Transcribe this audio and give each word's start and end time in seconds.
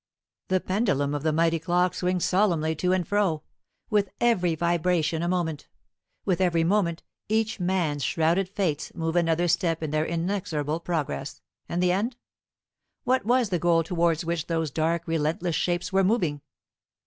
The 0.47 0.59
pendulum 0.59 1.13
of 1.13 1.21
the 1.21 1.31
mighty 1.31 1.59
clock 1.59 1.93
swings 1.93 2.25
solemnly 2.25 2.73
to 2.77 2.91
and 2.91 3.07
fro; 3.07 3.43
with 3.91 4.09
every 4.19 4.55
vibration 4.55 5.21
a 5.21 5.27
moment; 5.27 5.67
with 6.25 6.41
every 6.41 6.63
moment 6.63 7.03
each 7.29 7.59
man's 7.59 8.03
shrouded 8.03 8.49
fates 8.49 8.95
move 8.95 9.15
another 9.15 9.47
step 9.47 9.83
in 9.83 9.91
their 9.91 10.03
inexorable 10.07 10.79
progress. 10.79 11.39
And 11.69 11.83
the 11.83 11.91
end? 11.91 12.17
What 13.03 13.25
was 13.27 13.49
the 13.49 13.59
goal 13.59 13.83
towards 13.83 14.25
which 14.25 14.47
those 14.47 14.71
dark 14.71 15.03
relentless 15.05 15.55
shapes 15.55 15.93
were 15.93 16.03
moving? 16.03 16.41